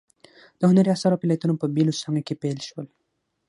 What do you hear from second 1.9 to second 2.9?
څانګو کې پیل شول.